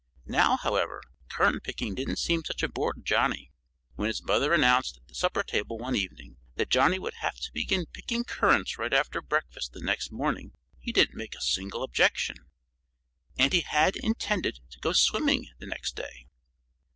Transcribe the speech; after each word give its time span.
Now, 0.25 0.57
however, 0.57 0.99
currant 1.29 1.61
picking 1.63 1.93
didn't 1.93 2.15
seem 2.17 2.43
such 2.43 2.63
a 2.63 2.67
bore 2.67 2.93
to 2.93 3.01
Johnnie. 3.03 3.51
When 3.93 4.07
his 4.07 4.23
mother 4.23 4.51
announced 4.51 4.97
at 4.97 5.07
the 5.07 5.13
supper 5.13 5.43
table 5.43 5.77
one 5.77 5.95
evening 5.95 6.37
that 6.55 6.71
Johnnie 6.71 6.97
would 6.97 7.13
have 7.21 7.35
to 7.39 7.51
begin 7.53 7.85
picking 7.85 8.23
currants 8.23 8.79
right 8.79 8.93
after 8.93 9.21
breakfast 9.21 9.73
the 9.73 9.79
next 9.79 10.11
morning 10.11 10.53
he 10.79 10.91
didn't 10.91 11.17
make 11.17 11.35
a 11.35 11.41
single 11.41 11.83
objection. 11.83 12.47
And 13.37 13.53
he 13.53 13.61
had 13.61 13.95
intended 13.95 14.57
to 14.71 14.79
go 14.79 14.91
swimming 14.91 15.49
the 15.59 15.67
next 15.67 15.95
day! 15.95 16.25